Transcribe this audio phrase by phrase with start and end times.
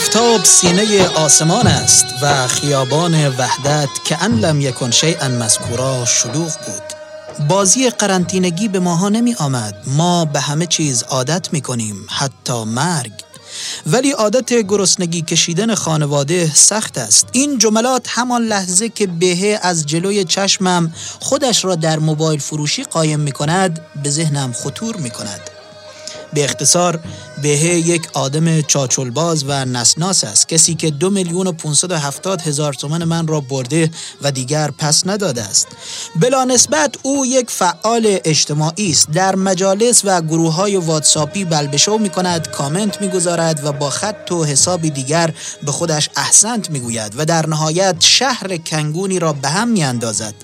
[0.00, 6.82] آفتاب سینه آسمان است و خیابان وحدت که ان لم یکن شیئا مذکورا شلوغ بود.
[7.48, 9.74] بازی قرنطینگی به ماها نمی آمد.
[9.86, 13.12] ما به همه چیز عادت می کنیم حتی مرگ.
[13.86, 17.26] ولی عادت گرسنگی کشیدن خانواده سخت است.
[17.32, 23.20] این جملات همان لحظه که بهه از جلوی چشمم خودش را در موبایل فروشی قایم
[23.20, 25.59] می کند به ذهنم خطور می کند.
[26.32, 27.00] به اختصار
[27.42, 30.48] بهه یک آدم چاچلباز و نسناس است.
[30.48, 33.90] کسی که دو میلیون و هفتاد هزار تومن من را برده
[34.22, 35.68] و دیگر پس نداده است.
[36.16, 39.10] بلا نسبت او یک فعال اجتماعی است.
[39.10, 44.32] در مجالس و گروه های واتساپی بلبشو می کند کامنت می گذارد و با خط
[44.32, 49.48] و حسابی دیگر به خودش احسنت می گوید و در نهایت شهر کنگونی را به
[49.48, 50.34] هم می اندازد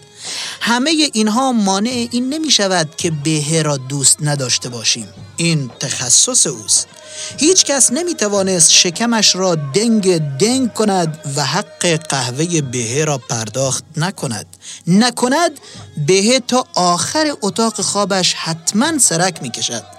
[0.60, 5.06] همه اینها مانع این نمی شود که بهه را دوست نداشته باشیم.
[5.36, 6.88] این تخصص اوست.
[7.36, 13.84] هیچ کس نمی توانست شکمش را دنگ دنگ کند و حق قهوه بهه را پرداخت
[13.96, 14.46] نکند.
[14.86, 15.60] نکند
[16.06, 19.95] بهه تا آخر اتاق خوابش حتما سرک می کشد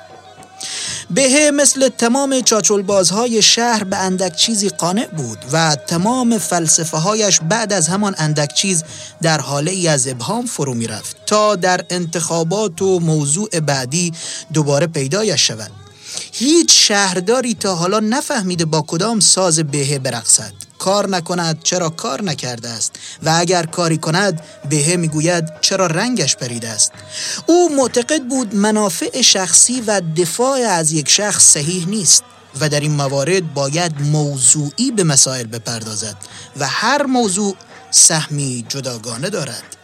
[1.10, 7.74] بهه مثل تمام چاچلبازهای شهر به اندک چیزی قانع بود و تمام فلسفه هایش بعد
[7.74, 8.84] از همان اندک چیز
[9.22, 14.14] در حاله ای از ابهام فرو می رفت تا در انتخابات و موضوع بعدی
[14.54, 15.72] دوباره پیدایش شود.
[16.32, 20.67] هیچ شهرداری تا حالا نفهمیده با کدام ساز بهه برقصد.
[20.80, 26.70] کار نکند چرا کار نکرده است و اگر کاری کند بهه می‌گوید چرا رنگش پریده
[26.70, 26.92] است.
[27.46, 32.24] او معتقد بود منافع شخصی و دفاع از یک شخص صحیح نیست
[32.60, 36.16] و در این موارد باید موضوعی به مسائل بپردازد
[36.58, 37.56] و هر موضوع
[37.92, 39.77] سهمی جداگانه دارد.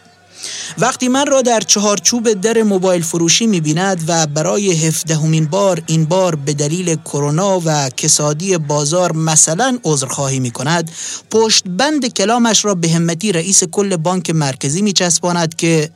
[0.78, 6.04] وقتی من را در چهارچوب در موبایل فروشی می بیند و برای هفدهمین بار این
[6.04, 10.90] بار به دلیل کرونا و کسادی بازار مثلا عذرخواهی می کند
[11.30, 15.90] پشت بند کلامش را به همتی رئیس کل بانک مرکزی می چسباند که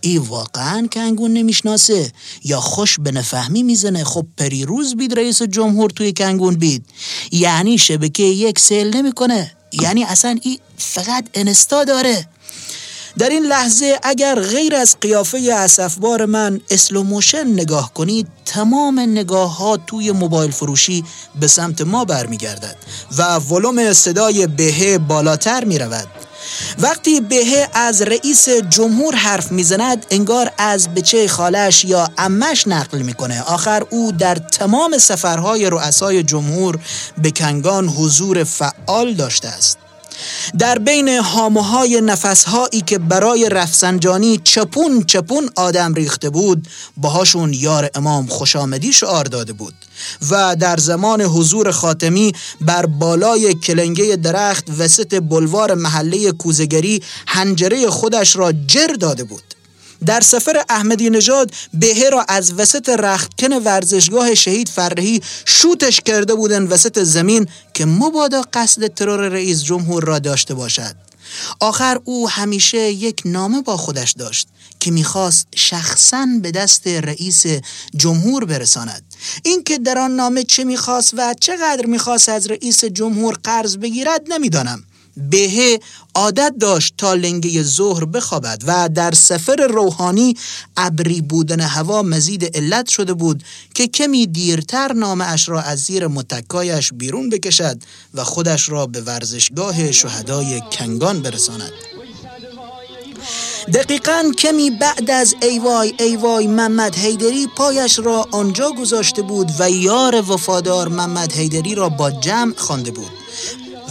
[0.00, 2.12] ای واقعا کنگون نمی‌شناسه
[2.44, 6.84] یا خوش به نفهمی می‌زنه خب پریروز بید رئیس جمهور توی کنگون بید.
[7.32, 9.52] یعنی شبکه یک سیل نمی‌کنه.
[9.72, 12.26] یعنی اصلا ای فقط انستا داره.
[13.18, 19.56] در این لحظه اگر غیر از قیافه اسفبار من slow motion نگاه کنید تمام نگاه
[19.56, 21.04] ها توی موبایل فروشی
[21.40, 22.76] به سمت ما برمیگردد
[23.18, 26.08] و ولوم صدای بهه بالاتر می رود
[26.78, 33.42] وقتی بهه از رئیس جمهور حرف می‌زند انگار از بچه خالش یا عمش نقل می‌کنه.
[33.42, 36.78] آخر او در تمام سفرهای رؤسای جمهور
[37.22, 39.87] به کنگان حضور فعال داشته است.
[40.58, 48.26] در بین هاموهای نفسهایی که برای رفسنجانی چپون چپون آدم ریخته بود باهاشون یار امام
[48.26, 49.74] خوش آمدی شعار داده بود
[50.30, 58.36] و در زمان حضور خاتمی بر بالای کلنگه درخت وسط بلوار محله کوزگری هنجره خودش
[58.36, 59.57] را جر داده بود.
[60.06, 66.66] در سفر احمدی نژاد بهه را از وسط رختکن ورزشگاه شهید فرهی شوتش کرده بودن
[66.66, 70.94] وسط زمین که مبادا قصد ترور رئیس جمهور را داشته باشد.
[71.60, 74.48] آخر او همیشه یک نامه با خودش داشت
[74.80, 77.44] که می‌خواست شخصا به دست رئیس
[77.96, 79.02] جمهور برساند.
[79.42, 84.84] اینکه در آن نامه چه می‌خواست و چقدر می‌خواست از رئیس جمهور قرض بگیرد نمی‌دانم.
[85.30, 85.80] بهه
[86.14, 90.34] عادت داشت تا لنگه ظهر بخوابد و در سفر روحانی
[90.76, 93.42] ابری بودن هوا مزید علت شده بود
[93.74, 97.78] که کمی دیرتر نامه اش را از زیر متکایش بیرون بکشد
[98.14, 101.72] و خودش را به ورزشگاه شهدای کنگان برساند.
[103.74, 110.30] دقیقا کمی بعد از ایوای ایوای محمد حیدری پایش را آنجا گذاشته بود و یار
[110.30, 113.10] وفادار محمد حیدری را با جمع خوانده بود.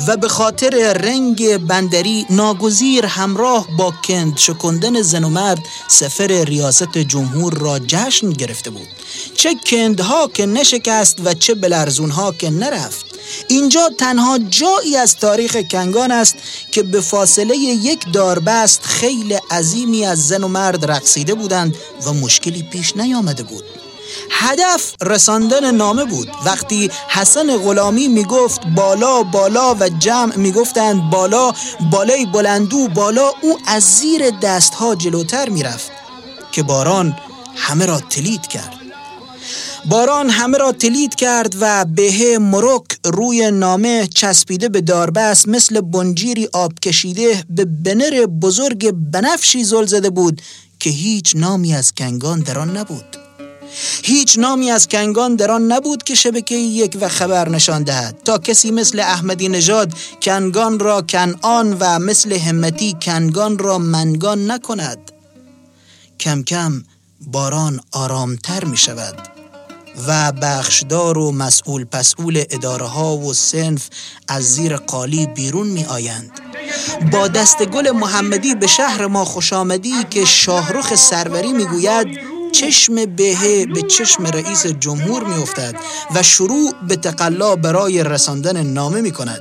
[0.07, 6.97] و به خاطر رنگ بندری ناگزیر همراه با کند شکندن زن و مرد سفر ریاست
[6.97, 8.87] جمهور را جشن گرفته بود.
[9.35, 13.05] چه کندها که نشکست و چه بلرزونها که نرفت.
[13.47, 16.35] اینجا تنها جایی از تاریخ کنگان است
[16.71, 22.63] که به فاصله یک داربست خیلی عظیمی از زن و مرد رقصیده بودند و مشکلی
[22.63, 23.63] پیش نیامده بود.
[24.31, 26.29] هدف رساندن نامه بود.
[26.45, 31.51] وقتی حسن غلامی می‌گفت بالا بالا و جمع می‌گفتند بالا
[31.91, 35.91] بالای بلندو بالا او از زیر دستها جلوتر می‌رفت
[36.51, 37.15] که باران
[37.55, 38.73] همه را تلید کرد.
[39.85, 46.49] باران همه را تلید کرد و بهه مرک روی نامه چسبیده به داربست مثل بنجیری
[46.53, 50.41] آب کشیده به بنر بزرگ بنفشی زل زده بود
[50.79, 53.26] که هیچ نامی از کنگان در آن نبود.
[54.03, 58.17] هیچ نامی از کنگان در آن نبود که شبکه یک و خبر نشان دهد.
[58.25, 65.11] تا کسی مثل احمدی نژاد کنگان را کنعان و مثل همتی کنگان را منگان نکند.
[66.19, 66.83] کم کم
[67.21, 69.15] باران آرامتر می شود
[70.07, 73.89] و بخشدار و مسئول پسئول اداره ها و سنف
[74.27, 76.31] از زیر قالی بیرون می آیند.
[77.11, 83.65] با دست گل محمدی به شهر ما خوش آمدی که شاهرخ سروری می‌گوید چشم بهه
[83.65, 85.75] به چشم رئیس جمهور میافتد
[86.15, 89.39] و شروع به تقلا برای رساندن نامه می کند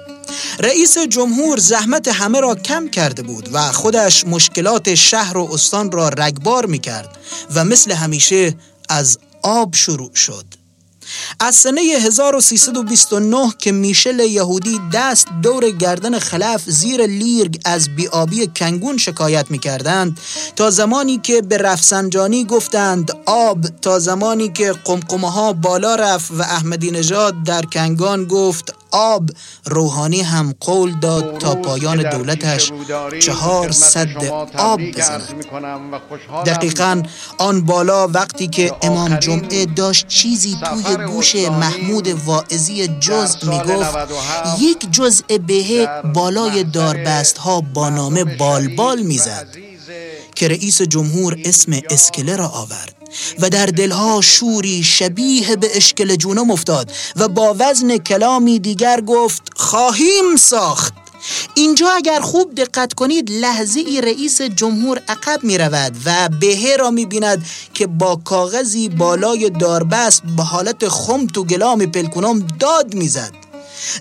[0.60, 6.08] رئیس جمهور زحمت همه را کم کرده بود و خودش مشکلات شهر و استان را
[6.08, 7.18] رگبار می کرد
[7.54, 8.54] و مثل همیشه
[8.88, 10.65] از آب شروع شد.
[11.41, 18.97] از سنه 1329 که میشل یهودی دست دور گردن خلف زیر لیرگ از بیابی کنگون
[18.97, 20.20] شکایت می‌کردند
[20.56, 26.43] تا زمانی که به رفسنجانی گفتند آب تا زمانی که قمقمه ها بالا رفت و
[26.43, 29.31] احمدی نژاد در کنگان گفت آب
[29.64, 32.72] روحانی هم قول داد تا پایان دولتش
[33.22, 34.25] چهار صد
[34.58, 35.22] آب بزند.
[36.46, 37.02] دقیقا
[37.38, 43.96] آن بالا وقتی که امام جمعه داشت چیزی توی گوش محمود واعظی جز می‌گفت
[44.58, 49.48] یک جزء بهه بالای داربست ها با نام بالبال می‌زد.
[50.34, 52.94] که رئیس جمهور اسم اسکله را آورد.
[53.38, 59.42] و در دلها شوری شبیه به اشکل جونم افتاد و با وزن کلامی دیگر گفت
[59.56, 60.94] خواهیم ساخت
[61.54, 66.90] اینجا اگر خوب دقت کنید لحظه ای رئیس جمهور عقب می رود و بهه را
[66.90, 73.45] می بیند که با کاغذی بالای داربست به حالت خمت و گلام پلکونم داد می‌زد.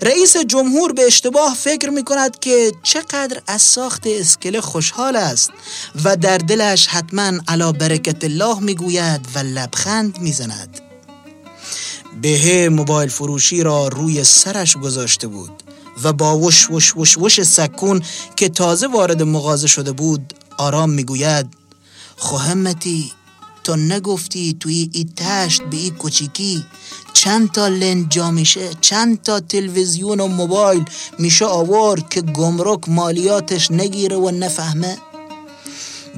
[0.02, 5.50] رئیس جمهور به اشتباه فکر می کند که چقدر از ساخت اسکله خوشحال است
[6.04, 10.80] و در دلش حتما علا برکت الله می گوید و لبخند می زند.
[12.22, 15.62] بهه موبایل فروشی را روی سرش گذاشته بود
[16.02, 18.02] و با وش وش وش وش سکون
[18.36, 21.46] که تازه وارد مغازه شده بود آرام می‌گوید
[22.16, 23.12] خوهمتی
[23.64, 26.64] تو نگفتی توی ای تشت به ای کوچیکی
[27.26, 30.84] چند تا لنج جا میشه چند تا تلویزیون و موبایل
[31.18, 34.98] میشه آورد که گمرک مالیاتش نگیره و نفهمه.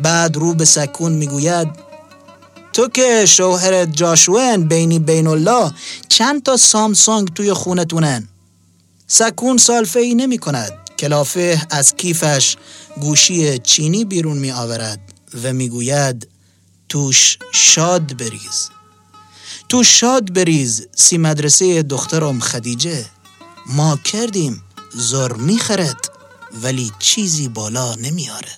[0.02, 1.68] بعد رو به سکون می‌گوید
[2.72, 5.72] تو که شوهرت جاشوین بینی بین الله
[6.08, 8.28] چند تا سامسونگ توی خونتونن.
[9.06, 12.56] سکون سالفه ای نمی کند کلافه از کیفش
[13.00, 15.00] گوشی چینی بیرون می آورد
[15.44, 16.28] و می گوید
[16.88, 18.77] توش شاد بریز.
[19.68, 23.04] تو شاد بریز سی مدرسه دخترم خدیجه.
[23.66, 24.62] ما کردیم
[24.94, 26.10] زر می‌خرد
[26.62, 28.48] ولی چیزی بالا نمیاره